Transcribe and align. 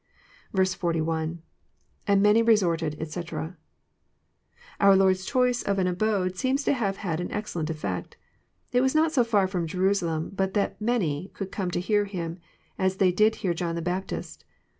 Al.— 0.57 0.63
lAnd 1.05 1.35
many 2.07 2.41
resorted, 2.41 2.97
etcJ] 2.99 3.55
Our 4.79 4.95
Lord's 4.95 5.25
choice 5.27 5.61
of 5.61 5.77
an 5.77 5.85
abode 5.85 6.35
seems 6.35 6.63
to 6.63 6.73
have 6.73 6.97
had 6.97 7.19
an 7.19 7.31
excellent 7.31 7.69
efi'ect. 7.69 8.13
It 8.71 8.81
was 8.81 8.95
not 8.95 9.11
so 9.11 9.23
far 9.23 9.47
from 9.47 9.67
Jerusalem 9.67 10.31
but 10.33 10.55
that 10.55 10.81
<* 10.81 10.81
many" 10.81 11.27
could 11.35 11.51
come 11.51 11.69
to 11.69 11.79
hear 11.79 12.05
Him; 12.05 12.39
as 12.79 12.97
they 12.97 13.11
did 13.11 13.33
to 13.33 13.39
hear 13.41 13.53
John 13.53 13.75
the 13.75 13.83
Baptist. 13.83 14.43